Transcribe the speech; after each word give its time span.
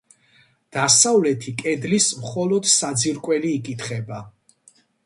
დასავლეთი 0.77 1.53
კედლის 1.65 2.09
მხოლოდ 2.25 2.71
საძირკველი 2.73 3.57
იკითხება. 3.61 4.27